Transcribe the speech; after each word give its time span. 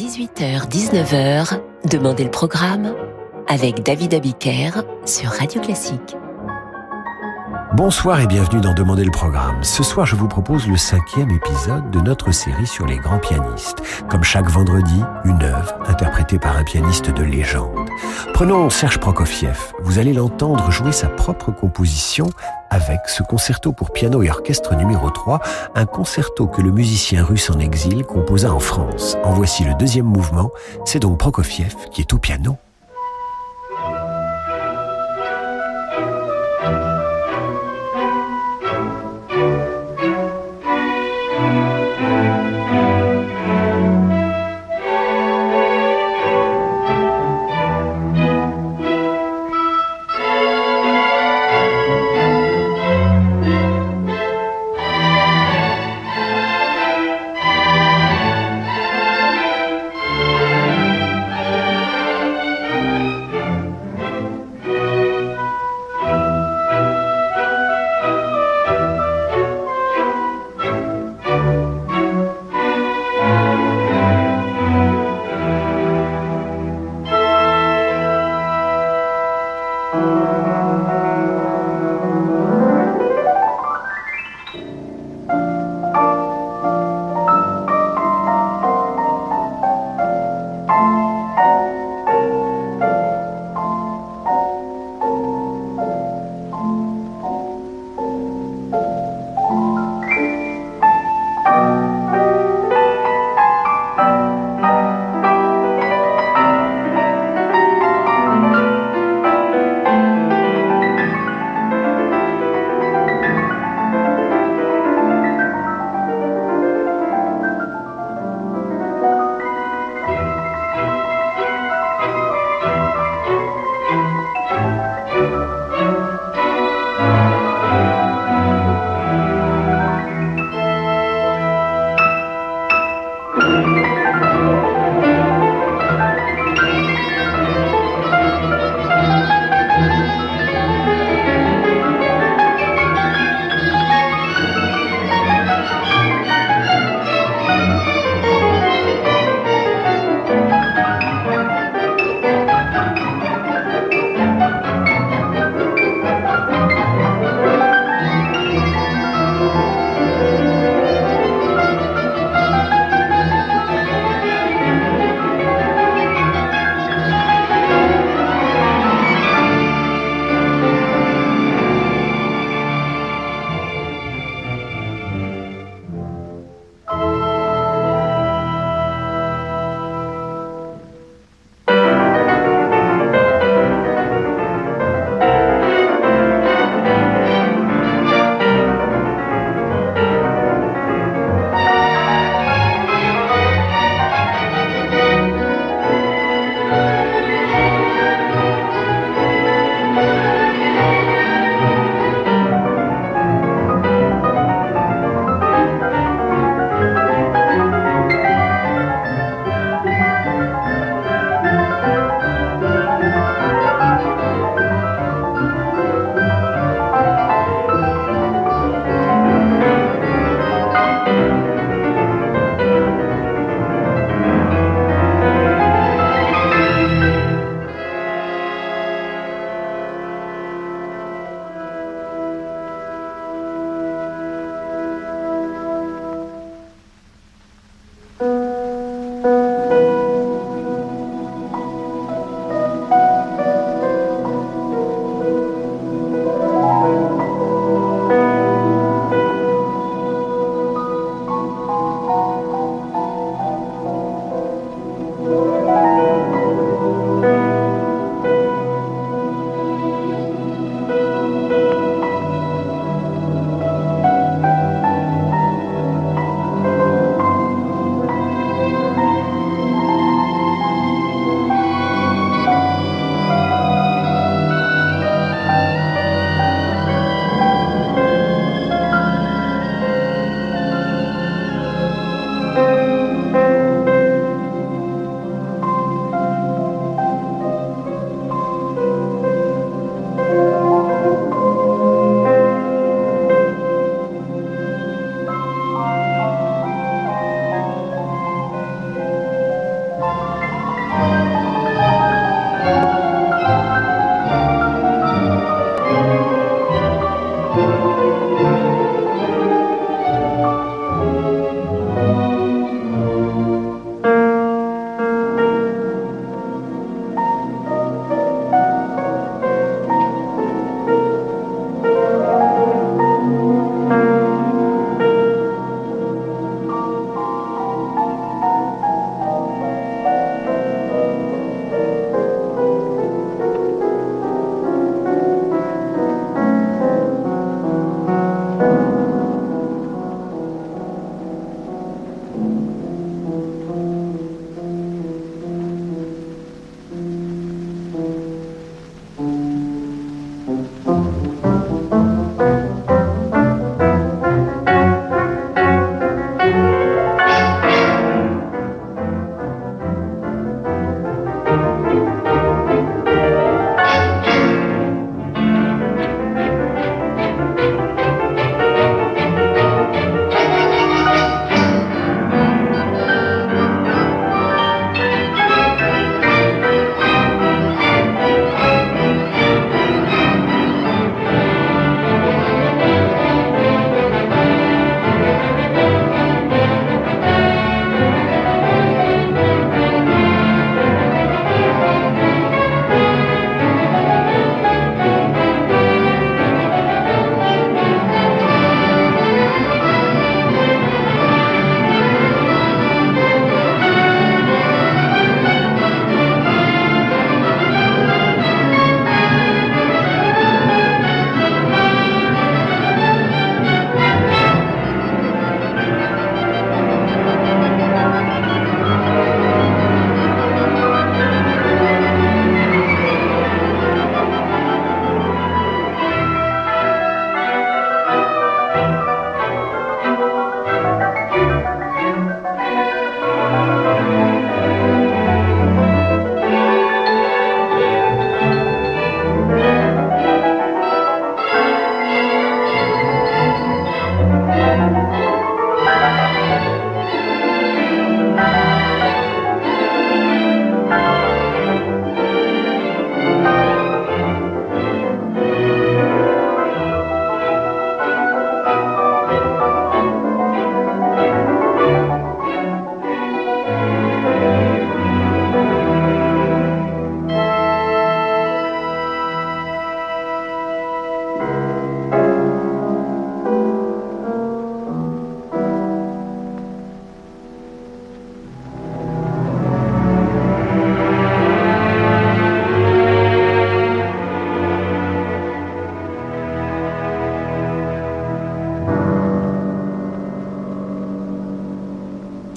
18h-19h, 0.00 1.60
Demandez 1.90 2.24
le 2.24 2.30
programme 2.30 2.94
avec 3.48 3.82
David 3.82 4.14
Abiker 4.14 4.70
sur 5.04 5.28
Radio 5.28 5.60
Classique. 5.60 6.16
Bonsoir 7.74 8.20
et 8.20 8.26
bienvenue 8.26 8.62
dans 8.62 8.72
Demander 8.72 9.04
le 9.04 9.10
programme. 9.10 9.62
Ce 9.62 9.82
soir, 9.82 10.06
je 10.06 10.16
vous 10.16 10.26
propose 10.26 10.66
le 10.66 10.78
cinquième 10.78 11.30
épisode 11.30 11.90
de 11.90 12.00
notre 12.00 12.32
série 12.32 12.66
sur 12.66 12.86
les 12.86 12.96
grands 12.96 13.18
pianistes. 13.18 13.82
Comme 14.08 14.22
chaque 14.22 14.48
vendredi, 14.48 15.02
une 15.24 15.42
œuvre 15.42 15.74
interprétée 15.86 16.38
par 16.38 16.56
un 16.56 16.64
pianiste 16.64 17.10
de 17.10 17.22
légende. 17.22 17.79
Prenons 18.34 18.70
Serge 18.70 18.98
Prokofiev. 18.98 19.58
Vous 19.82 19.98
allez 19.98 20.12
l'entendre 20.12 20.70
jouer 20.70 20.92
sa 20.92 21.08
propre 21.08 21.50
composition 21.50 22.30
avec 22.70 23.00
ce 23.08 23.22
concerto 23.22 23.72
pour 23.72 23.92
piano 23.92 24.22
et 24.22 24.30
orchestre 24.30 24.74
numéro 24.76 25.10
3, 25.10 25.40
un 25.74 25.86
concerto 25.86 26.46
que 26.46 26.62
le 26.62 26.70
musicien 26.70 27.24
russe 27.24 27.50
en 27.50 27.58
exil 27.58 28.04
composa 28.04 28.52
en 28.52 28.60
France. 28.60 29.16
En 29.24 29.32
voici 29.32 29.64
le 29.64 29.74
deuxième 29.74 30.06
mouvement. 30.06 30.50
C'est 30.84 31.00
donc 31.00 31.18
Prokofiev 31.18 31.74
qui 31.90 32.00
est 32.00 32.12
au 32.14 32.18
piano. 32.18 32.56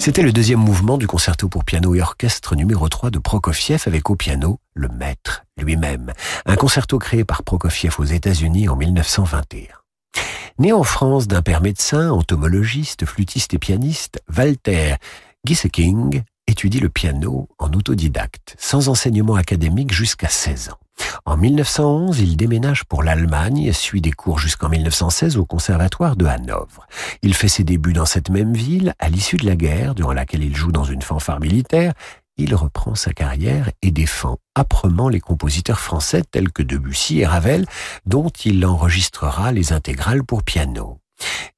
C'était 0.04 0.20
le 0.20 0.32
deuxième 0.34 0.60
mouvement 0.60 0.98
du 0.98 1.06
concerto 1.06 1.48
pour 1.48 1.64
piano 1.64 1.94
et 1.94 2.02
orchestre 2.02 2.56
numéro 2.56 2.90
3 2.90 3.08
de 3.08 3.18
Prokofiev 3.18 3.84
avec 3.86 4.10
au 4.10 4.16
piano 4.16 4.60
le 4.74 4.88
maître 4.88 5.44
lui-même. 5.56 6.12
Un 6.44 6.56
concerto 6.56 6.98
créé 6.98 7.24
par 7.24 7.42
Prokofiev 7.42 7.94
aux 7.96 8.04
États-Unis 8.04 8.68
en 8.68 8.76
1921. 8.76 9.72
Né 10.58 10.74
en 10.74 10.82
France 10.82 11.26
d'un 11.26 11.40
père 11.40 11.62
médecin, 11.62 12.10
entomologiste, 12.10 13.06
flûtiste 13.06 13.54
et 13.54 13.58
pianiste, 13.58 14.20
Walter 14.36 14.96
Gieseking 15.46 16.20
étudie 16.46 16.80
le 16.80 16.90
piano 16.90 17.48
en 17.58 17.72
autodidacte, 17.72 18.56
sans 18.58 18.90
enseignement 18.90 19.36
académique 19.36 19.94
jusqu'à 19.94 20.28
16 20.28 20.68
ans. 20.68 20.83
En 21.26 21.38
1911, 21.38 22.20
il 22.20 22.36
déménage 22.36 22.84
pour 22.84 23.02
l'Allemagne, 23.02 23.72
suit 23.72 24.00
des 24.00 24.12
cours 24.12 24.38
jusqu'en 24.38 24.68
1916 24.68 25.38
au 25.38 25.46
conservatoire 25.46 26.16
de 26.16 26.26
Hanovre. 26.26 26.86
Il 27.22 27.34
fait 27.34 27.48
ses 27.48 27.64
débuts 27.64 27.94
dans 27.94 28.04
cette 28.04 28.28
même 28.28 28.52
ville 28.52 28.94
à 28.98 29.08
l'issue 29.08 29.38
de 29.38 29.46
la 29.46 29.56
guerre, 29.56 29.94
durant 29.94 30.12
laquelle 30.12 30.44
il 30.44 30.54
joue 30.54 30.70
dans 30.70 30.84
une 30.84 31.02
fanfare 31.02 31.40
militaire. 31.40 31.94
Il 32.36 32.54
reprend 32.54 32.94
sa 32.94 33.12
carrière 33.12 33.70
et 33.80 33.90
défend 33.90 34.38
âprement 34.54 35.08
les 35.08 35.20
compositeurs 35.20 35.80
français 35.80 36.22
tels 36.30 36.52
que 36.52 36.62
Debussy 36.62 37.20
et 37.20 37.26
Ravel, 37.26 37.64
dont 38.06 38.28
il 38.44 38.66
enregistrera 38.66 39.50
les 39.50 39.72
intégrales 39.72 40.24
pour 40.24 40.42
piano. 40.42 40.98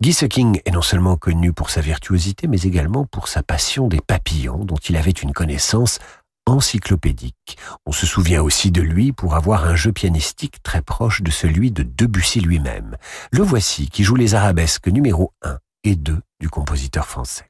Guy 0.01 0.11
est 0.11 0.71
non 0.73 0.83
seulement 0.83 1.17
connu 1.17 1.53
pour 1.53 1.71
sa 1.71 1.81
virtuosité, 1.81 2.47
mais 2.47 2.61
également 2.61 3.07
pour 3.07 3.29
sa 3.29 3.43
passion 3.43 3.89
des 3.89 4.01
papillons, 4.01 4.65
dont 4.65 4.77
il 4.77 4.97
avait 4.97 5.11
une 5.11 5.33
connaissance 5.33 5.99
encyclopédique. 6.47 7.59
On 7.85 7.93
se 7.93 8.07
souvient 8.07 8.43
aussi 8.43 8.71
de 8.71 8.81
lui 8.81 9.13
pour 9.13 9.35
avoir 9.35 9.65
un 9.65 9.75
jeu 9.75 9.93
pianistique 9.93 10.63
très 10.63 10.83
proche 10.83 11.23
de 11.23 11.31
celui 11.31 11.73
de 11.73 11.83
Debussy 11.83 12.41
lui-même. 12.41 12.97
Le 13.33 13.43
voici 13.43 13.89
qui 13.89 14.05
joue 14.05 14.17
les 14.17 14.35
arabesques 14.35 14.89
numéro 14.89 15.33
1 15.43 15.59
et 15.85 15.97
2 15.97 16.21
du 16.41 16.49
compositeur 16.49 17.07
français. 17.07 17.49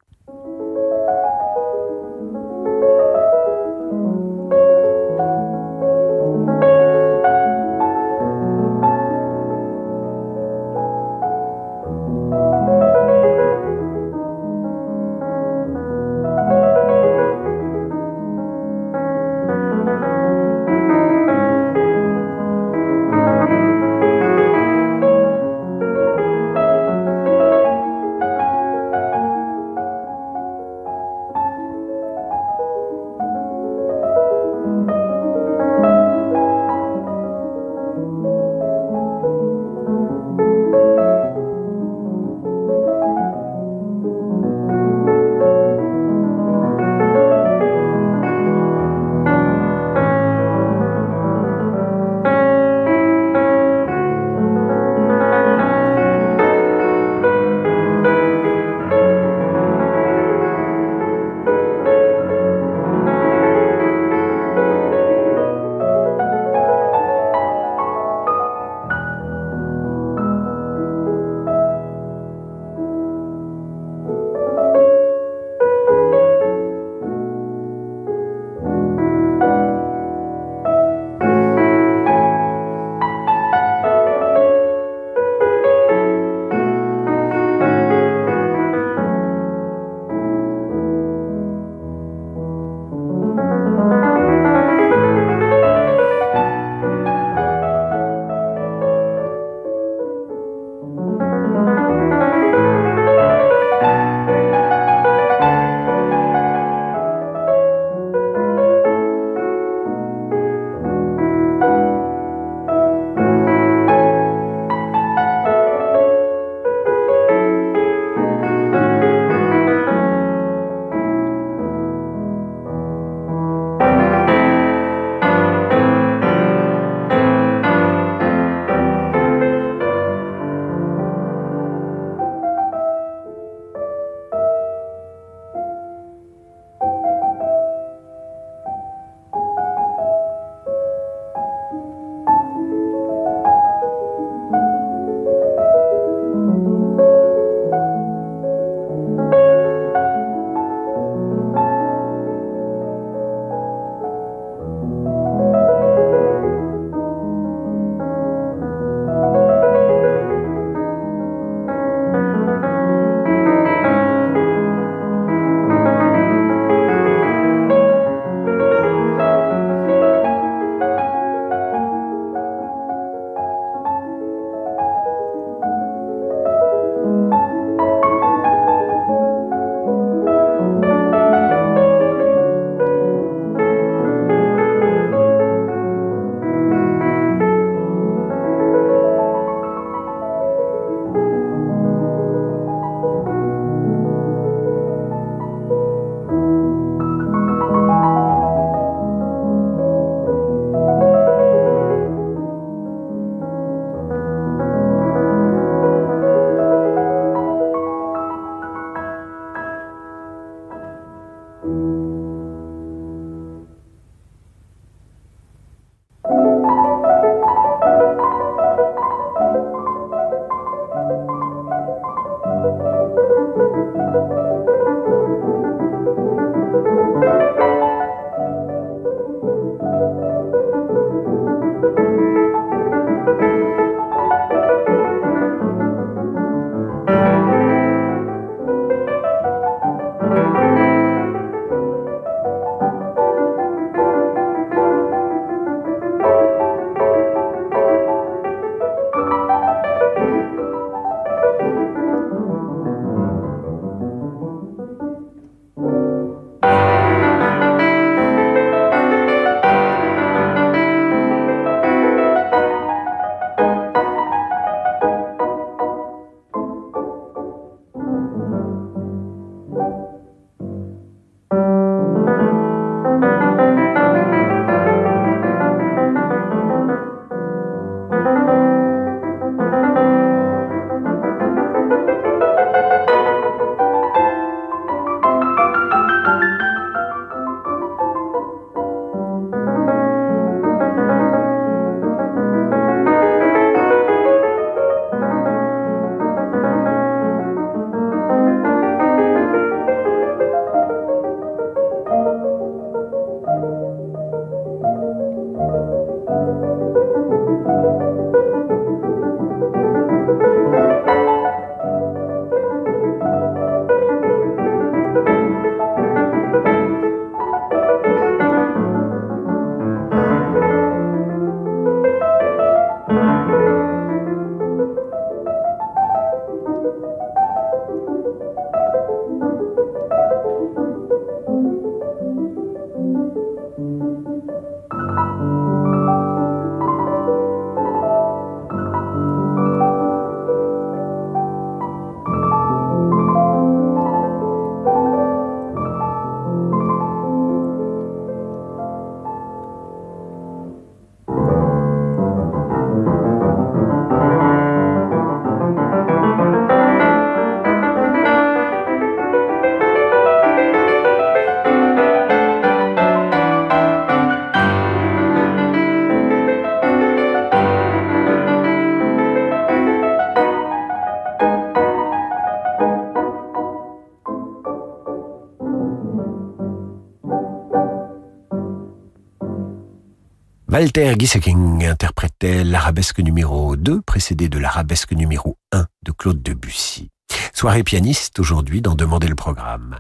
Walter 380.79 381.15
Gieseking 381.19 381.87
interprétait 381.87 382.63
l'arabesque 382.63 383.21
numéro 383.21 383.77
2, 383.77 384.03
précédé 384.03 384.51
de 384.51 384.59
l'arabesque 384.59 385.13
numéro 385.13 385.57
1 385.73 385.87
de 386.05 386.13
Claude 386.13 386.43
Debussy. 386.43 387.09
Soirée 387.55 387.83
pianiste 387.83 388.39
aujourd'hui 388.41 388.83
dans 388.83 388.95
Demander 388.95 389.27
le 389.27 389.35
programme. 389.35 389.97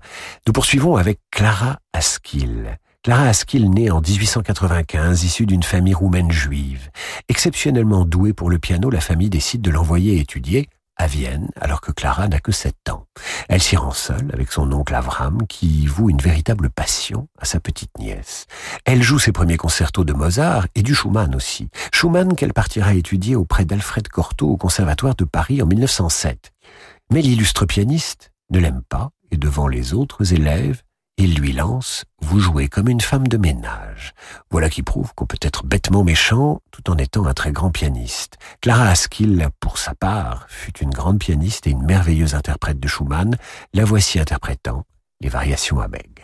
Nous 0.47 0.52
poursuivons 0.52 0.97
avec 0.97 1.18
Clara 1.30 1.78
Askill. 1.95 2.78
Clara 3.02 3.23
Askill 3.23 3.71
née 3.71 3.90
en 3.90 4.02
1895, 4.02 5.25
issue 5.25 5.47
d'une 5.47 5.62
famille 5.62 5.95
roumaine 5.95 6.30
juive. 6.30 6.90
Exceptionnellement 7.30 8.04
douée 8.04 8.35
pour 8.35 8.50
le 8.50 8.59
piano, 8.59 8.90
la 8.90 9.00
famille 9.00 9.30
décide 9.30 9.62
de 9.62 9.71
l'envoyer 9.71 10.18
étudier 10.18 10.68
à 10.97 11.07
Vienne, 11.07 11.50
alors 11.61 11.81
que 11.81 11.93
Clara 11.93 12.29
n'a 12.29 12.41
que 12.41 12.53
sept 12.53 12.88
ans. 12.88 13.07
Elle 13.49 13.62
s'y 13.62 13.76
rend 13.76 13.93
seule 13.93 14.31
avec 14.33 14.50
son 14.50 14.73
oncle 14.73 14.95
Avram, 14.95 15.47
qui 15.47 15.87
voue 15.87 16.11
une 16.11 16.21
véritable 16.21 16.71
passion 16.71 17.29
à 17.38 17.45
sa 17.45 17.61
petite 17.61 17.99
nièce. 17.99 18.47
Elle 18.85 19.03
joue 19.03 19.19
ses 19.19 19.33
premiers 19.33 19.57
concertos 19.57 20.05
de 20.05 20.12
Mozart 20.12 20.67
et 20.75 20.83
du 20.83 20.95
Schumann 20.95 21.35
aussi. 21.35 21.69
Schumann 21.93 22.35
qu'elle 22.35 22.55
partira 22.55 22.95
étudier 22.95 23.37
auprès 23.37 23.65
d'Alfred 23.65 24.09
Cortot 24.09 24.50
au 24.50 24.57
Conservatoire 24.57 25.15
de 25.15 25.25
Paris 25.25 25.62
en 25.62 25.67
1907. 25.67 26.53
Mais 27.12 27.23
l'illustre 27.23 27.67
pianiste 27.67 28.33
ne 28.50 28.59
l'aime 28.59 28.83
pas 28.88 29.11
et 29.31 29.37
devant 29.37 29.69
les 29.69 29.95
autres 29.95 30.33
élèves, 30.33 30.83
il 31.18 31.35
lui 31.35 31.52
lance⁇ 31.52 32.04
Vous 32.26 32.38
jouez 32.40 32.68
comme 32.68 32.88
une 32.88 33.00
femme 33.00 33.26
de 33.28 33.37
ménage⁇ 33.37 34.14
Voilà 34.50 34.68
qui 34.68 34.82
prouve 34.82 35.12
qu'on 35.14 35.26
peut 35.26 35.38
être 35.40 35.64
bêtement 35.64 36.04
méchant 36.04 36.61
tout 36.70 36.90
en 36.90 36.96
étant 36.96 37.26
un 37.26 37.35
très 37.35 37.52
grand 37.52 37.70
pianiste. 37.70 38.37
Clara 38.61 38.88
Askill, 38.88 39.49
pour 39.61 39.78
sa 39.78 39.94
part, 39.94 40.46
fut 40.49 40.78
une 40.78 40.90
grande 40.90 41.18
pianiste 41.18 41.66
et 41.66 41.70
une 41.70 41.85
merveilleuse 41.85 42.35
interprète 42.35 42.80
de 42.80 42.88
Schumann. 42.88 43.37
La 43.75 43.85
voici 43.85 44.18
interprétant 44.18 44.85
les 45.20 45.28
variations 45.28 45.80
à 45.80 45.88
Beg. 45.88 46.15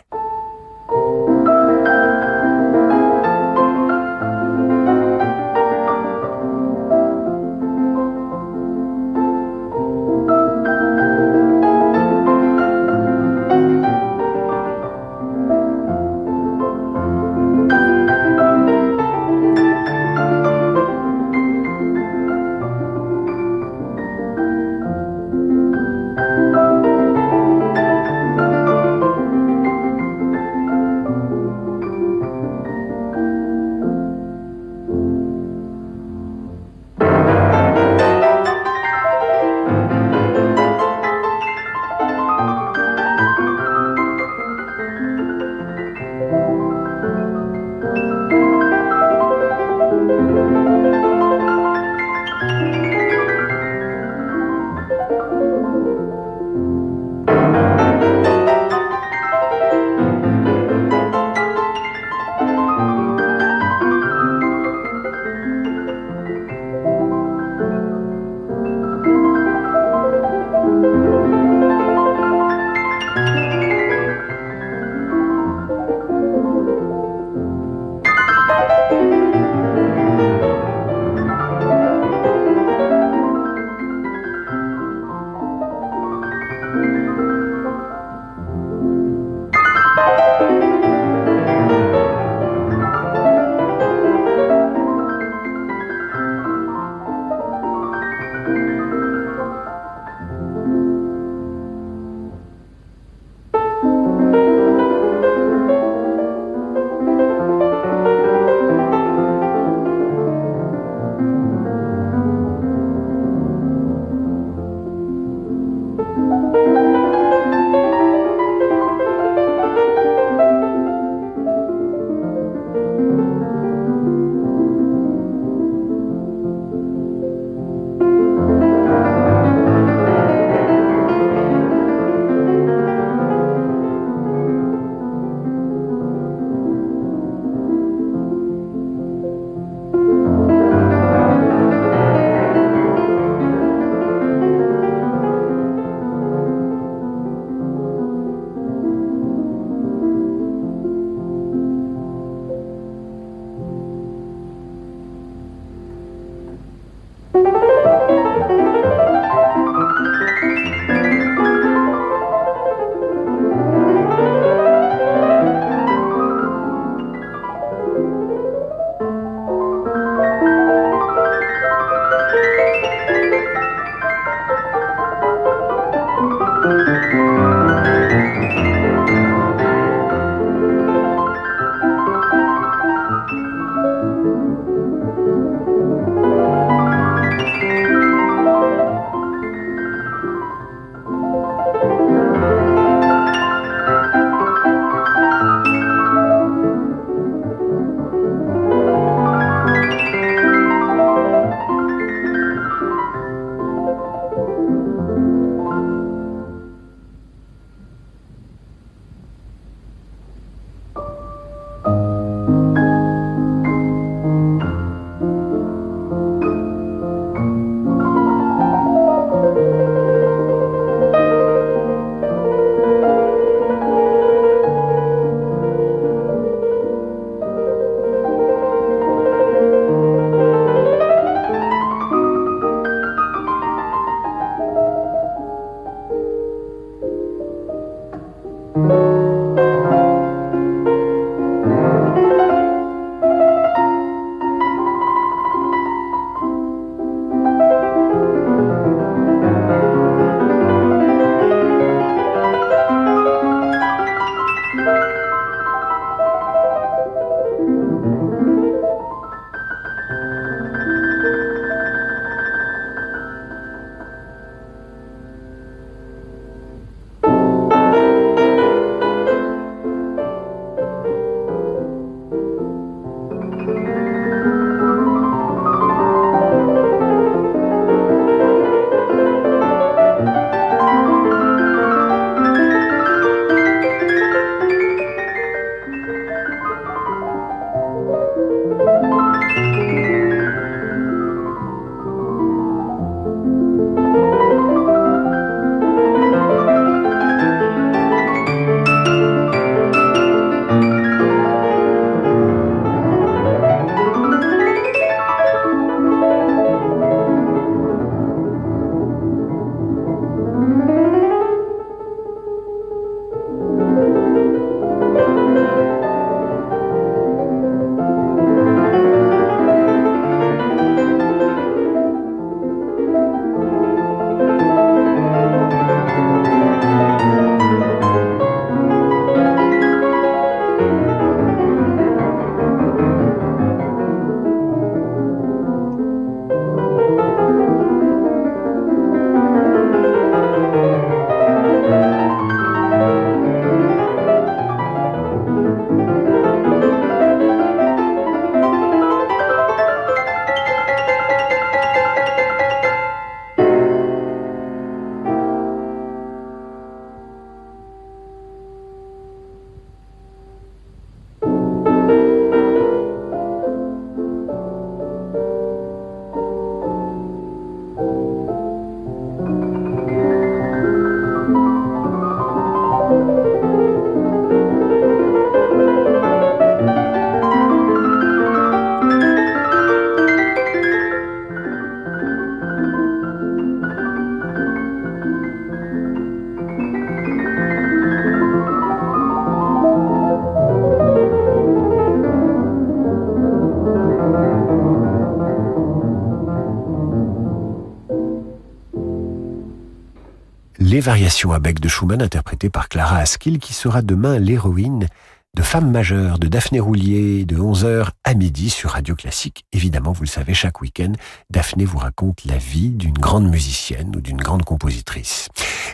Variations 401.03 401.51
à 401.51 401.59
bec 401.59 401.81
de 401.81 401.89
Schumann 401.89 402.21
interprétées 402.21 402.69
par 402.69 402.87
Clara 402.87 403.17
Askill 403.17 403.59
qui 403.59 403.73
sera 403.73 404.01
demain 404.01 404.39
l'héroïne 404.39 405.07
de 405.53 405.61
Femmes 405.61 405.91
majeures 405.91 406.39
de 406.39 406.47
Daphné 406.47 406.79
Roulier 406.79 407.43
de 407.43 407.57
11h 407.57 408.07
à 408.23 408.33
midi 408.33 408.69
sur 408.69 408.91
Radio 408.91 409.13
Classique. 409.13 409.65
Évidemment, 409.73 410.13
vous 410.13 410.23
le 410.23 410.29
savez, 410.29 410.53
chaque 410.53 410.79
week-end, 410.79 411.11
Daphné 411.49 411.83
vous 411.83 411.97
raconte 411.97 412.45
la 412.45 412.57
vie 412.57 412.89
d'une 412.89 413.17
grande 413.17 413.49
musicienne 413.49 414.15
ou 414.15 414.21
d'une 414.21 414.37
grande 414.37 414.63
compositrice. 414.63 415.49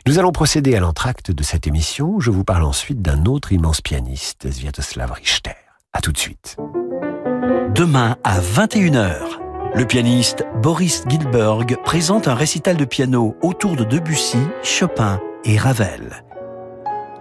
Nous 0.06 0.19
allons 0.19 0.32
procéder 0.32 0.76
à 0.76 0.80
l'entracte 0.80 1.32
de 1.32 1.41
cette 1.43 1.65
émission. 1.65 2.19
Je 2.19 2.30
vous 2.30 2.43
parle 2.43 2.63
ensuite 2.63 3.02
d'un 3.02 3.26
autre 3.26 3.52
immense 3.52 3.82
pianiste, 3.82 4.52
Sviatoslav 4.52 5.12
Richter. 5.12 5.56
À 5.91 6.02
tout 6.02 6.12
de 6.12 6.19
suite. 6.19 6.56
Demain 7.74 8.15
à 8.24 8.39
21h, 8.39 9.48
le 9.75 9.86
pianiste 9.86 10.45
Boris 10.62 11.03
Gilberg 11.08 11.77
présente 11.84 12.27
un 12.27 12.36
récital 12.36 12.77
de 12.77 12.86
piano 12.86 13.36
autour 13.41 13.75
de 13.75 13.84
Debussy, 13.84 14.39
Chopin 14.63 15.19
et 15.45 15.58
Ravel 15.58 16.23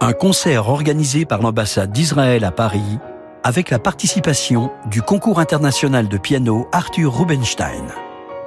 un 0.01 0.13
concert 0.13 0.69
organisé 0.69 1.25
par 1.25 1.41
l'ambassade 1.41 1.91
d'Israël 1.91 2.43
à 2.43 2.51
Paris 2.51 2.99
avec 3.43 3.69
la 3.69 3.79
participation 3.79 4.71
du 4.89 5.01
concours 5.01 5.39
international 5.39 6.07
de 6.07 6.17
piano 6.17 6.67
Arthur 6.71 7.17
Rubinstein. 7.17 7.85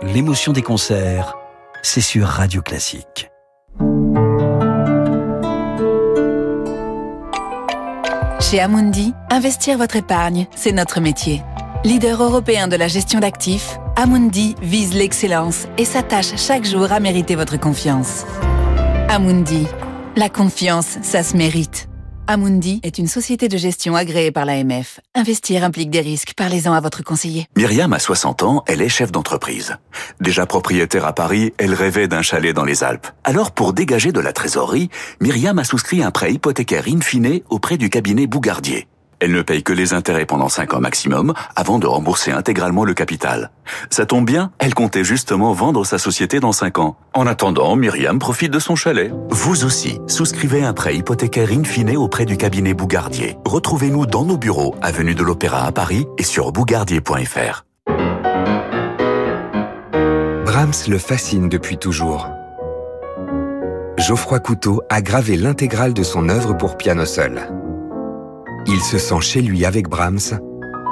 L'émotion 0.03 0.53
des 0.53 0.63
concerts, 0.63 1.37
c'est 1.83 2.01
sur 2.01 2.27
Radio 2.27 2.63
Classique. 2.63 3.31
Chez 8.41 8.61
Amundi, 8.61 9.15
investir 9.31 9.79
votre 9.79 9.97
épargne, 9.97 10.47
c'est 10.55 10.73
notre 10.73 11.01
métier. 11.01 11.43
Leader 11.85 12.23
européen 12.23 12.69
de 12.69 12.77
la 12.77 12.89
gestion 12.89 13.21
d'actifs, 13.21 13.79
Amundi 13.95 14.55
vise 14.63 14.95
l'excellence 14.95 15.67
et 15.77 15.85
s'attache 15.85 16.37
chaque 16.37 16.65
jour 16.65 16.91
à 16.93 16.99
mériter 16.99 17.35
votre 17.35 17.61
confiance. 17.61 18.25
Amundi 19.09 19.67
la 20.15 20.29
confiance, 20.29 20.99
ça 21.01 21.23
se 21.23 21.37
mérite. 21.39 21.89
Amundi 22.27 22.81
est 22.83 22.99
une 22.99 23.07
société 23.07 23.49
de 23.49 23.57
gestion 23.57 23.97
agréée 23.97 24.31
par 24.31 24.45
l'AMF. 24.45 25.01
Investir 25.15 25.65
implique 25.65 25.89
des 25.89 26.01
risques. 26.01 26.35
Parlez-en 26.37 26.75
à 26.75 26.81
votre 26.81 27.03
conseiller. 27.03 27.47
Myriam 27.57 27.93
a 27.95 27.99
60 27.99 28.43
ans, 28.43 28.63
elle 28.67 28.83
est 28.83 28.91
chef 28.91 29.11
d'entreprise. 29.11 29.77
Déjà 30.21 30.45
propriétaire 30.45 31.07
à 31.07 31.15
Paris, 31.15 31.55
elle 31.57 31.73
rêvait 31.73 32.09
d'un 32.09 32.21
chalet 32.21 32.55
dans 32.55 32.65
les 32.65 32.85
Alpes. 32.85 33.07
Alors 33.25 33.53
pour 33.53 33.73
dégager 33.73 34.13
de 34.13 34.21
la 34.21 34.35
trésorerie, 34.35 34.91
Myriam 35.21 35.59
a 35.59 35.65
souscrit 35.65 36.03
un 36.03 36.11
prêt 36.11 36.33
hypothécaire 36.33 36.85
in 36.89 37.01
fine 37.01 37.41
auprès 37.49 37.79
du 37.79 37.89
cabinet 37.89 38.27
Bougardier. 38.27 38.87
Elle 39.23 39.31
ne 39.31 39.43
paye 39.43 39.63
que 39.63 39.73
les 39.73 39.95
intérêts 39.95 40.27
pendant 40.27 40.49
5 40.49 40.75
ans 40.75 40.81
maximum 40.81 41.33
avant 41.55 41.79
de 41.79 41.87
rembourser 41.87 42.33
intégralement 42.33 42.85
le 42.85 42.93
capital. 42.93 43.53
Ça 43.89 44.05
tombe 44.05 44.27
bien, 44.27 44.51
elle 44.59 44.75
comptait 44.75 45.05
justement 45.05 45.53
vendre 45.53 45.87
sa 45.87 45.99
société 45.99 46.41
dans 46.41 46.51
5 46.51 46.81
ans. 46.81 46.97
En 47.15 47.29
attendant, 47.29 47.77
Myriam 47.77 48.19
profite 48.19 48.51
de 48.51 48.59
son 48.59 48.75
chalet. 48.75 49.13
Vous 49.31 49.65
aussi, 49.65 50.01
souscrivez 50.09 50.65
un 50.65 50.73
prêt 50.73 50.97
hypothécaire 50.97 51.53
in 51.53 51.63
fine 51.63 51.97
auprès 51.97 52.25
du 52.25 52.37
cabinet 52.37 52.75
Bougardier. 52.75 53.37
Retrouvez-nous 53.47 54.07
dans 54.07 54.25
nos 54.25 54.37
bureaux, 54.37 54.75
avenue 54.83 55.15
de 55.15 55.23
l'Opéra 55.23 55.67
à 55.67 55.71
Paris 55.71 56.05
et 56.19 56.25
sur 56.25 56.51
bougardier.fr. 56.51 57.65
Brahms 60.45 60.89
le 60.89 60.99
fascine 60.99 61.49
depuis 61.49 61.79
toujours. 61.79 62.29
Geoffroy 63.99 64.41
Couteau 64.41 64.83
a 64.91 65.01
gravé 65.01 65.37
l'intégrale 65.37 65.95
de 65.95 66.03
son 66.03 66.29
œuvre 66.29 66.55
pour 66.55 66.77
piano 66.77 67.05
seul. 67.05 67.41
Il 68.67 68.81
se 68.81 68.99
sent 68.99 69.21
chez 69.21 69.43
lui 69.43 69.65
avec 69.65 69.89
Brahms, 69.89 70.39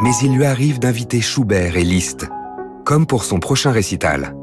mais 0.03 0.11
il 0.23 0.35
lui 0.35 0.45
arrive 0.45 0.79
d'inviter 0.79 1.21
Schubert 1.21 1.77
et 1.77 1.85
Liszt, 1.85 2.29
comme 2.85 3.07
pour 3.07 3.25
son 3.25 3.39
prochain 3.39 3.71
récital. 3.71 4.35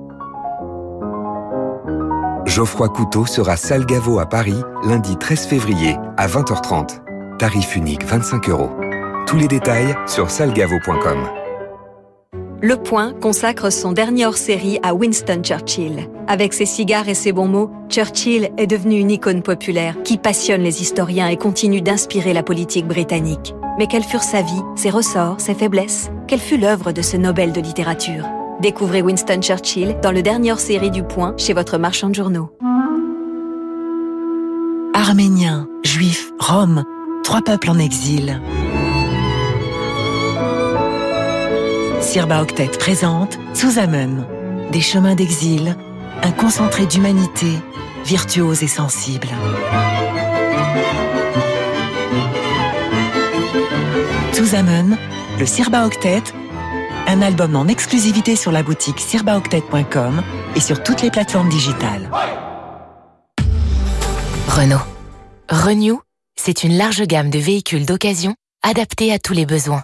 Geoffroy 2.46 2.90
Couteau 2.90 3.26
sera 3.26 3.58
salle 3.58 3.86
à 4.20 4.26
Paris 4.26 4.62
lundi 4.84 5.18
13 5.18 5.46
février 5.46 5.96
à 6.16 6.28
20h30. 6.28 7.02
Tarif 7.38 7.76
unique 7.76 8.06
25 8.06 8.50
euros. 8.50 8.72
Tous 9.28 9.38
les 9.38 9.48
détails 9.48 9.96
sur 10.08 10.32
salgavo.com. 10.32 11.37
Le 12.60 12.76
Point 12.76 13.14
consacre 13.14 13.72
son 13.72 13.92
dernier 13.92 14.26
hors-série 14.26 14.80
à 14.82 14.96
Winston 14.96 15.42
Churchill. 15.44 16.10
Avec 16.28 16.54
ses 16.54 16.66
cigares 16.66 17.08
et 17.08 17.14
ses 17.14 17.32
bons 17.32 17.48
mots, 17.48 17.70
Churchill 17.88 18.50
est 18.58 18.66
devenu 18.66 18.98
une 18.98 19.12
icône 19.12 19.44
populaire 19.44 19.96
qui 20.04 20.18
passionne 20.18 20.62
les 20.62 20.82
historiens 20.82 21.28
et 21.28 21.38
continue 21.38 21.82
d'inspirer 21.82 22.34
la 22.34 22.42
politique 22.42 22.88
britannique. 22.88 23.54
Mais 23.78 23.86
quelle 23.86 24.04
furent 24.04 24.24
sa 24.24 24.42
vie, 24.42 24.64
ses 24.76 24.90
ressorts, 24.90 25.40
ses 25.40 25.54
faiblesses? 25.54 26.10
Quelle 26.28 26.40
fut 26.40 26.58
l'œuvre 26.58 26.92
de 26.92 27.04
ce 27.04 27.16
Nobel 27.16 27.52
de 27.52 27.62
littérature? 27.62 28.26
Découvrez 28.60 29.04
Winston 29.04 29.40
Churchill 29.40 29.96
dans 30.02 30.12
le 30.12 30.24
dernier 30.24 30.52
hors-série 30.52 30.90
du 30.90 31.04
Point 31.04 31.36
chez 31.38 31.54
votre 31.54 31.78
marchand 31.78 32.10
de 32.10 32.16
journaux. 32.16 32.50
Arméniens, 34.96 35.68
Juifs, 35.84 36.32
Roms, 36.40 36.84
trois 37.24 37.42
peuples 37.42 37.70
en 37.70 37.78
exil. 37.78 38.42
Sirba 42.02 42.42
Octet 42.42 42.70
présente 42.78 43.38
Amen, 43.78 44.26
des 44.72 44.82
chemins 44.82 45.16
d'exil, 45.16 45.76
un 46.24 46.32
concentré 46.32 46.86
d'humanité, 46.86 47.52
virtuose 48.06 48.64
et 48.64 48.68
sensible. 48.68 49.30
Amen, 54.54 54.98
le 55.40 55.46
Sirba 55.46 55.86
Octet, 55.86 56.24
un 57.08 57.22
album 57.22 57.56
en 57.56 57.68
exclusivité 57.68 58.38
sur 58.38 58.54
la 58.54 58.64
boutique 58.64 59.00
sirbaoctet.com 59.00 60.24
et 60.56 60.62
sur 60.62 60.84
toutes 60.84 61.02
les 61.02 61.12
plateformes 61.12 61.50
digitales. 61.50 62.10
Renault. 64.48 64.82
Renew, 65.50 66.00
c'est 66.36 66.64
une 66.64 66.78
large 66.78 67.02
gamme 67.04 67.30
de 67.30 67.40
véhicules 67.40 67.86
d'occasion 67.86 68.36
adaptés 68.64 69.12
à 69.12 69.20
tous 69.20 69.34
les 69.34 69.46
besoins. 69.46 69.84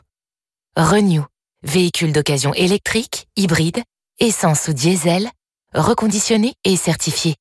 Renew 0.78 1.26
Véhicules 1.64 2.12
d'occasion 2.12 2.54
électrique, 2.54 3.28
hybride, 3.38 3.84
essence 4.20 4.68
ou 4.68 4.74
diesel, 4.74 5.30
reconditionné 5.74 6.56
et 6.66 6.76
certifié. 6.76 7.36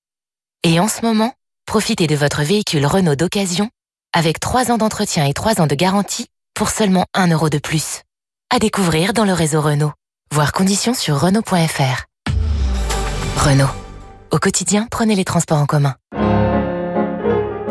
Et 0.63 0.79
en 0.79 0.87
ce 0.87 1.03
moment, 1.03 1.33
profitez 1.67 2.07
de 2.07 2.15
votre 2.15 2.43
véhicule 2.43 2.87
Renault 2.87 3.17
d'occasion 3.17 3.69
avec 4.15 4.39
3 4.39 4.71
ans 4.71 4.79
d'entretien 4.79 5.27
et 5.27 5.33
3 5.33 5.61
ans 5.61 5.67
de 5.67 5.75
garantie 5.75 6.27
pour 6.55 6.71
seulement 6.71 7.05
1 7.15 7.29
euro 7.29 7.49
de 7.49 7.59
plus. 7.59 8.03
À 8.55 8.59
découvrir 8.59 9.13
dans 9.13 9.25
le 9.25 9.33
réseau 9.33 9.61
Renault. 9.61 9.93
Voir 10.31 10.53
conditions 10.53 10.95
sur 10.95 11.19
Renault.fr. 11.21 12.05
Renault. 13.37 13.71
Au 14.31 14.39
quotidien, 14.39 14.87
prenez 14.91 15.17
les 15.17 15.25
transports 15.25 15.59
en 15.59 15.67
commun. 15.67 15.97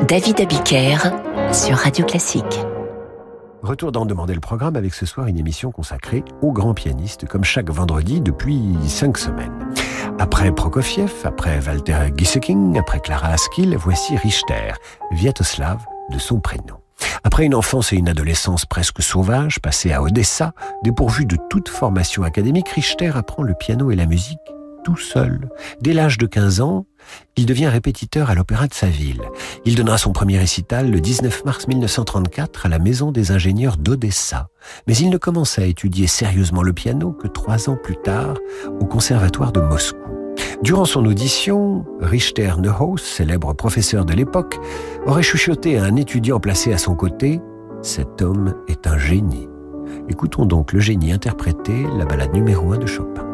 David 0.07 0.41
Abiker 0.41 0.97
sur 1.53 1.77
Radio 1.77 2.05
Classique. 2.05 2.59
Retour 3.63 3.91
d'en 3.91 4.07
demander 4.07 4.33
le 4.33 4.39
programme 4.39 4.75
avec 4.75 4.93
ce 4.95 5.05
soir 5.05 5.27
une 5.27 5.37
émission 5.37 5.71
consacrée 5.71 6.23
aux 6.41 6.51
grands 6.51 6.73
pianistes, 6.73 7.27
comme 7.27 7.43
chaque 7.43 7.69
vendredi 7.69 8.19
depuis 8.19 8.75
cinq 8.87 9.19
semaines. 9.19 9.69
Après 10.17 10.51
Prokofiev, 10.51 11.13
après 11.23 11.59
Walter 11.65 12.09
Gieseking, 12.17 12.79
après 12.79 12.99
Clara 12.99 13.27
Askill, 13.27 13.75
voici 13.77 14.17
Richter, 14.17 14.73
Viatoslav 15.11 15.85
de 16.11 16.17
son 16.17 16.39
prénom. 16.39 16.77
Après 17.23 17.45
une 17.45 17.53
enfance 17.53 17.93
et 17.93 17.97
une 17.97 18.09
adolescence 18.09 18.65
presque 18.65 19.03
sauvages, 19.03 19.59
passées 19.59 19.93
à 19.93 20.01
Odessa, 20.01 20.53
dépourvues 20.83 21.27
de 21.27 21.37
toute 21.51 21.69
formation 21.69 22.23
académique, 22.23 22.69
Richter 22.69 23.11
apprend 23.13 23.43
le 23.43 23.53
piano 23.53 23.91
et 23.91 23.95
la 23.95 24.07
musique 24.07 24.39
tout 24.83 24.97
seul. 24.97 25.49
Dès 25.81 25.93
l'âge 25.93 26.17
de 26.17 26.25
15 26.25 26.61
ans, 26.61 26.85
il 27.35 27.45
devient 27.45 27.67
répétiteur 27.67 28.29
à 28.29 28.35
l'opéra 28.35 28.67
de 28.67 28.73
sa 28.73 28.87
ville. 28.87 29.21
Il 29.65 29.75
donnera 29.75 29.97
son 29.97 30.11
premier 30.11 30.37
récital 30.37 30.91
le 30.91 30.99
19 30.99 31.45
mars 31.45 31.67
1934 31.67 32.65
à 32.65 32.69
la 32.69 32.79
Maison 32.79 33.11
des 33.11 33.31
ingénieurs 33.31 33.77
d'Odessa. 33.77 34.47
Mais 34.87 34.95
il 34.95 35.09
ne 35.09 35.17
commence 35.17 35.57
à 35.59 35.65
étudier 35.65 36.07
sérieusement 36.07 36.63
le 36.63 36.73
piano 36.73 37.11
que 37.11 37.27
trois 37.27 37.69
ans 37.69 37.77
plus 37.81 37.97
tard 37.97 38.35
au 38.79 38.85
Conservatoire 38.85 39.51
de 39.51 39.61
Moscou. 39.61 39.97
Durant 40.61 40.85
son 40.85 41.05
audition, 41.05 41.85
Richter 41.99 42.53
Neuhaus, 42.59 42.97
célèbre 42.97 43.53
professeur 43.53 44.05
de 44.05 44.13
l'époque, 44.13 44.59
aurait 45.05 45.23
chuchoté 45.23 45.77
à 45.77 45.83
un 45.83 45.95
étudiant 45.95 46.39
placé 46.39 46.73
à 46.73 46.77
son 46.77 46.95
côté 46.95 47.39
Cet 47.81 48.21
homme 48.21 48.55
est 48.67 48.85
un 48.85 48.97
génie. 48.97 49.47
Écoutons 50.07 50.45
donc 50.45 50.73
le 50.73 50.79
génie 50.79 51.11
interpréter 51.11 51.85
la 51.97 52.05
balade 52.05 52.33
numéro 52.33 52.73
1 52.73 52.77
de 52.77 52.85
Chopin. 52.85 53.30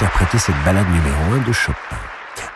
Interprétait 0.00 0.38
cette 0.38 0.64
ballade 0.64 0.88
numéro 0.88 1.34
un 1.34 1.46
de 1.46 1.52
Chopin. 1.52 1.76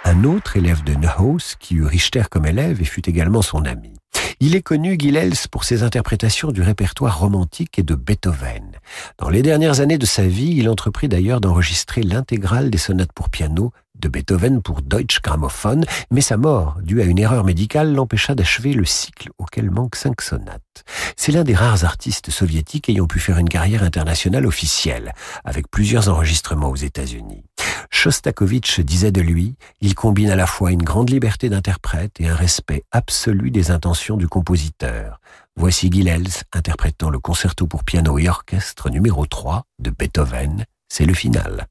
Un 0.05 0.25
autre 0.25 0.57
élève 0.57 0.83
de 0.83 0.95
Neuhaus, 0.95 1.57
qui 1.61 1.75
eut 1.75 1.85
Richter 1.85 2.23
comme 2.31 2.47
élève 2.47 2.81
et 2.81 2.87
fut 2.87 3.07
également 3.07 3.43
son 3.43 3.67
ami. 3.67 3.93
Il 4.41 4.57
est 4.57 4.63
connu, 4.63 4.97
Gilels, 4.99 5.35
pour 5.51 5.65
ses 5.65 5.83
interprétations 5.83 6.53
du 6.53 6.63
répertoire 6.63 7.19
romantique 7.19 7.79
et 7.79 7.83
de 7.83 7.95
Beethoven. 7.95 8.73
Dans 9.19 9.29
les 9.29 9.43
dernières 9.43 9.81
années 9.81 9.99
de 9.99 10.07
sa 10.07 10.27
vie, 10.27 10.55
il 10.57 10.71
entreprit 10.71 11.07
d'ailleurs 11.07 11.43
d'enregistrer 11.43 12.03
l'intégrale 12.03 12.71
des 12.71 12.79
sonates 12.79 13.13
pour 13.13 13.29
piano 13.29 13.73
de 13.99 14.09
Beethoven 14.09 14.63
pour 14.63 14.83
Deutsche 14.83 15.21
Grammophon, 15.23 15.83
mais 16.11 16.21
sa 16.21 16.37
mort, 16.37 16.79
due 16.83 17.01
à 17.01 17.05
une 17.05 17.19
erreur 17.19 17.45
médicale, 17.45 17.95
l'empêcha 17.95 18.35
d'achever 18.35 18.73
le 18.73 18.85
cycle 18.85 19.31
auquel 19.39 19.71
manquent 19.71 19.97
cinq 19.97 20.21
sonates. 20.21 20.85
C'est 21.17 21.33
l'un 21.33 21.45
des 21.45 21.55
rares 21.55 21.85
artistes 21.85 22.31
soviétiques 22.31 22.89
ayant 22.89 23.07
pu 23.07 23.21
faire 23.21 23.39
une 23.39 23.49
carrière 23.49 23.83
internationale 23.83 24.47
officielle, 24.47 25.13
avec 25.45 25.71
plusieurs 25.71 26.09
enregistrements 26.09 26.71
aux 26.71 26.77
États-Unis. 26.77 27.45
Shostakovich 27.91 28.81
disait 28.81 29.13
de 29.13 29.21
lui, 29.21 29.57
il 29.81 29.95
combine 29.95 30.31
à 30.31 30.37
la 30.37 30.47
fois 30.47 30.73
une 30.73 30.83
grande 30.83 31.11
liberté 31.11 31.49
d'interprète 31.49 32.21
et 32.21 32.29
un 32.29 32.35
respect 32.35 32.83
absolu 32.91 33.51
des 33.51 33.71
intentions 33.71 34.17
du 34.17 34.29
compositeur. 34.29 35.21
Voici 35.57 35.91
Gilels 35.91 36.43
interprétant 36.53 37.11
le 37.11 37.21
concerto 37.21 37.67
pour 37.67 37.85
piano 37.85 38.19
et 38.19 38.29
orchestre 38.29 38.91
numéro 38.91 39.27
3 39.27 39.65
de 39.79 39.91
Beethoven. 39.91 40.65
C'est 40.89 41.07
le 41.07 41.15
final. 41.15 41.69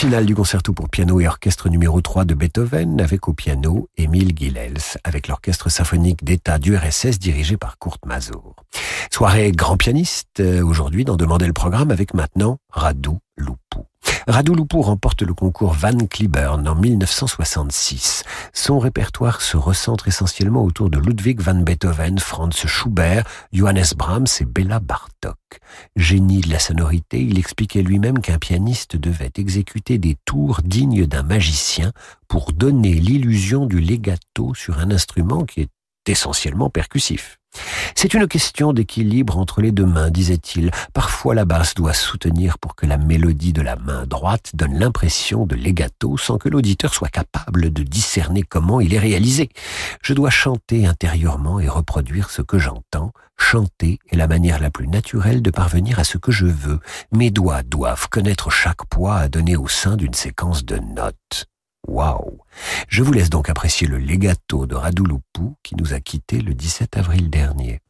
Le 0.00 0.06
final 0.06 0.24
du 0.24 0.34
concerto 0.34 0.72
pour 0.72 0.88
piano 0.88 1.20
et 1.20 1.28
orchestre 1.28 1.68
numéro 1.68 2.00
3 2.00 2.24
de 2.24 2.32
Beethoven 2.32 3.02
avec 3.02 3.28
au 3.28 3.34
piano 3.34 3.86
Émile 3.98 4.32
Gilels 4.34 4.78
avec 5.04 5.28
l'orchestre 5.28 5.68
symphonique 5.68 6.24
d'État 6.24 6.58
du 6.58 6.74
RSS 6.74 7.18
dirigé 7.18 7.58
par 7.58 7.78
Kurt 7.78 8.06
Mazur. 8.06 8.54
Soirée 9.12 9.52
grand 9.52 9.76
pianiste 9.76 10.40
euh, 10.40 10.64
aujourd'hui 10.64 11.04
dans 11.04 11.16
Demander 11.16 11.46
le 11.46 11.52
programme 11.52 11.90
avec 11.90 12.14
maintenant 12.14 12.56
Radu 12.70 13.18
Loupou. 13.36 13.89
Radu 14.30 14.52
Loupou 14.54 14.80
remporte 14.82 15.22
le 15.22 15.34
concours 15.34 15.72
Van 15.72 16.06
Cliburn 16.08 16.68
en 16.68 16.76
1966. 16.76 18.22
Son 18.52 18.78
répertoire 18.78 19.40
se 19.40 19.56
recentre 19.56 20.06
essentiellement 20.06 20.62
autour 20.62 20.88
de 20.88 21.00
Ludwig 21.00 21.40
van 21.40 21.56
Beethoven, 21.56 22.16
Franz 22.20 22.68
Schubert, 22.68 23.24
Johannes 23.52 23.92
Brahms 23.96 24.28
et 24.40 24.44
Béla 24.44 24.78
Bartok. 24.78 25.36
Génie 25.96 26.42
de 26.42 26.50
la 26.52 26.60
sonorité, 26.60 27.20
il 27.20 27.40
expliquait 27.40 27.82
lui-même 27.82 28.20
qu'un 28.20 28.38
pianiste 28.38 28.94
devait 28.94 29.32
exécuter 29.36 29.98
des 29.98 30.16
tours 30.24 30.60
dignes 30.62 31.06
d'un 31.06 31.24
magicien 31.24 31.90
pour 32.28 32.52
donner 32.52 32.94
l'illusion 32.94 33.66
du 33.66 33.80
legato 33.80 34.54
sur 34.54 34.78
un 34.78 34.92
instrument 34.92 35.44
qui 35.44 35.62
est 35.62 35.70
essentiellement 36.06 36.70
percussif. 36.70 37.39
C'est 37.94 38.14
une 38.14 38.26
question 38.28 38.72
d'équilibre 38.72 39.36
entre 39.36 39.60
les 39.60 39.72
deux 39.72 39.84
mains, 39.84 40.10
disait-il. 40.10 40.70
Parfois 40.94 41.34
la 41.34 41.44
basse 41.44 41.74
doit 41.74 41.92
soutenir 41.92 42.58
pour 42.58 42.74
que 42.74 42.86
la 42.86 42.96
mélodie 42.96 43.52
de 43.52 43.60
la 43.60 43.76
main 43.76 44.06
droite 44.06 44.52
donne 44.54 44.78
l'impression 44.78 45.44
de 45.44 45.54
legato 45.54 46.16
sans 46.16 46.38
que 46.38 46.48
l'auditeur 46.48 46.94
soit 46.94 47.10
capable 47.10 47.70
de 47.70 47.82
discerner 47.82 48.42
comment 48.42 48.80
il 48.80 48.94
est 48.94 48.98
réalisé. 48.98 49.50
Je 50.02 50.14
dois 50.14 50.30
chanter 50.30 50.86
intérieurement 50.86 51.60
et 51.60 51.68
reproduire 51.68 52.30
ce 52.30 52.40
que 52.40 52.58
j'entends. 52.58 53.12
Chanter 53.36 53.98
est 54.10 54.16
la 54.16 54.28
manière 54.28 54.60
la 54.60 54.70
plus 54.70 54.88
naturelle 54.88 55.42
de 55.42 55.50
parvenir 55.50 55.98
à 55.98 56.04
ce 56.04 56.16
que 56.16 56.32
je 56.32 56.46
veux. 56.46 56.80
Mes 57.12 57.30
doigts 57.30 57.62
doivent 57.62 58.08
connaître 58.08 58.50
chaque 58.50 58.86
poids 58.86 59.16
à 59.16 59.28
donner 59.28 59.56
au 59.56 59.68
sein 59.68 59.96
d'une 59.96 60.14
séquence 60.14 60.64
de 60.64 60.76
notes. 60.76 61.49
Waouh 61.86 62.38
Je 62.88 63.02
vous 63.02 63.12
laisse 63.12 63.30
donc 63.30 63.48
apprécier 63.48 63.86
le 63.86 63.98
legato 63.98 64.66
de 64.66 64.74
Radouloupou 64.74 65.56
qui 65.62 65.74
nous 65.76 65.94
a 65.94 66.00
quittés 66.00 66.40
le 66.40 66.54
17 66.54 66.96
avril 66.96 67.30
dernier. 67.30 67.80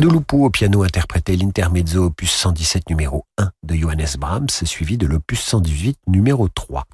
Radulupu 0.00 0.36
au 0.36 0.48
piano 0.48 0.82
interprétait 0.82 1.36
l'intermezzo 1.36 2.06
opus 2.06 2.30
117 2.30 2.88
numéro 2.88 3.26
1 3.36 3.50
de 3.62 3.74
Johannes 3.74 4.16
Brahms, 4.18 4.48
suivi 4.64 4.96
de 4.96 5.06
l'opus 5.06 5.38
118 5.38 5.98
numéro 6.06 6.48
3. 6.48 6.84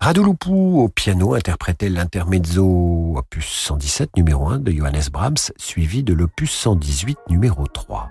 Radulupu 0.00 0.50
au 0.50 0.90
piano 0.90 1.32
interprétait 1.32 1.88
l'intermezzo 1.88 3.14
opus 3.16 3.46
117 3.46 4.18
numéro 4.18 4.50
1 4.50 4.58
de 4.58 4.70
Johannes 4.70 5.08
Brahms, 5.10 5.50
suivi 5.56 6.02
de 6.02 6.12
l'opus 6.12 6.50
118 6.50 7.16
numéro 7.30 7.66
3. 7.66 8.10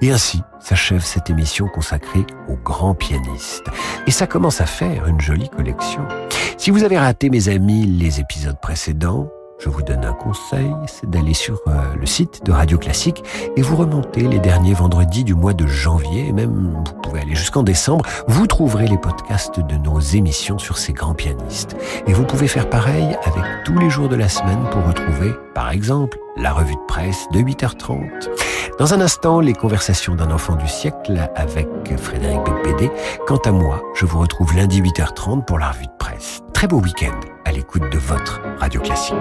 Et 0.00 0.12
ainsi 0.12 0.40
s'achève 0.60 1.04
cette 1.04 1.28
émission 1.28 1.68
consacrée 1.68 2.24
aux 2.48 2.56
grands 2.56 2.94
pianistes. 2.94 3.66
Et 4.06 4.10
ça 4.10 4.26
commence 4.26 4.62
à 4.62 4.66
faire 4.66 5.06
une 5.08 5.20
jolie 5.20 5.50
collection. 5.50 6.08
Si 6.56 6.70
vous 6.70 6.84
avez 6.84 6.96
raté, 6.96 7.28
mes 7.28 7.50
amis, 7.50 7.84
les 7.84 8.18
épisodes 8.18 8.58
précédents, 8.62 9.28
je 9.58 9.68
vous 9.68 9.82
donne 9.82 10.04
un 10.04 10.12
conseil, 10.12 10.72
c'est 10.86 11.08
d'aller 11.10 11.34
sur 11.34 11.60
euh, 11.66 11.94
le 11.98 12.06
site 12.06 12.44
de 12.44 12.52
Radio 12.52 12.78
Classique 12.78 13.24
et 13.56 13.62
vous 13.62 13.76
remontez 13.76 14.22
les 14.22 14.38
derniers 14.38 14.74
vendredis 14.74 15.24
du 15.24 15.34
mois 15.34 15.52
de 15.52 15.66
janvier, 15.66 16.28
et 16.28 16.32
même 16.32 16.74
vous 16.84 16.94
pouvez 17.02 17.20
aller 17.20 17.34
jusqu'en 17.34 17.62
décembre, 17.62 18.04
vous 18.28 18.46
trouverez 18.46 18.86
les 18.86 18.98
podcasts 18.98 19.60
de 19.60 19.74
nos 19.76 19.98
émissions 19.98 20.58
sur 20.58 20.78
ces 20.78 20.92
grands 20.92 21.14
pianistes. 21.14 21.76
Et 22.06 22.12
vous 22.12 22.24
pouvez 22.24 22.48
faire 22.48 22.70
pareil 22.70 23.16
avec 23.24 23.44
tous 23.64 23.78
les 23.78 23.90
jours 23.90 24.08
de 24.08 24.16
la 24.16 24.28
semaine 24.28 24.60
pour 24.70 24.86
retrouver, 24.86 25.32
par 25.54 25.70
exemple, 25.70 26.18
la 26.38 26.52
revue 26.52 26.74
de 26.74 26.86
presse 26.86 27.26
de 27.32 27.40
8h30. 27.40 28.28
Dans 28.78 28.94
un 28.94 29.00
instant, 29.00 29.40
les 29.40 29.54
conversations 29.54 30.14
d'un 30.14 30.30
enfant 30.30 30.54
du 30.54 30.68
siècle 30.68 31.30
avec 31.34 31.68
Frédéric 31.96 32.40
Becbédé. 32.44 32.90
Quant 33.26 33.40
à 33.44 33.50
moi, 33.50 33.82
je 33.94 34.06
vous 34.06 34.20
retrouve 34.20 34.54
lundi 34.54 34.80
8h30 34.80 35.44
pour 35.44 35.58
la 35.58 35.70
revue 35.70 35.86
de 35.86 35.96
presse. 35.98 36.40
Très 36.52 36.68
beau 36.68 36.80
week-end 36.80 37.18
à 37.44 37.52
l'écoute 37.52 37.90
de 37.90 37.98
votre 37.98 38.40
radio 38.58 38.80
classique. 38.80 39.16